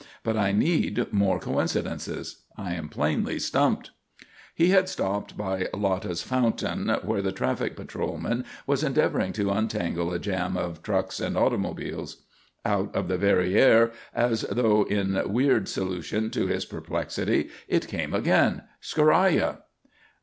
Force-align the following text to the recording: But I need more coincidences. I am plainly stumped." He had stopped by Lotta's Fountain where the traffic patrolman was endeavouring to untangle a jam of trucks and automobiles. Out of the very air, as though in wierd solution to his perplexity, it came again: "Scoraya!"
But 0.23 0.35
I 0.35 0.51
need 0.51 1.13
more 1.13 1.37
coincidences. 1.39 2.37
I 2.57 2.73
am 2.73 2.89
plainly 2.89 3.37
stumped." 3.37 3.91
He 4.55 4.69
had 4.71 4.89
stopped 4.89 5.37
by 5.37 5.67
Lotta's 5.75 6.23
Fountain 6.23 6.89
where 7.03 7.21
the 7.21 7.31
traffic 7.31 7.75
patrolman 7.75 8.43
was 8.65 8.83
endeavouring 8.83 9.31
to 9.33 9.51
untangle 9.51 10.11
a 10.11 10.17
jam 10.17 10.57
of 10.57 10.81
trucks 10.81 11.19
and 11.19 11.37
automobiles. 11.37 12.23
Out 12.65 12.95
of 12.95 13.09
the 13.09 13.17
very 13.19 13.55
air, 13.55 13.91
as 14.11 14.41
though 14.49 14.85
in 14.85 15.11
wierd 15.31 15.67
solution 15.67 16.31
to 16.31 16.47
his 16.47 16.65
perplexity, 16.65 17.51
it 17.67 17.87
came 17.87 18.11
again: 18.15 18.63
"Scoraya!" 18.81 19.59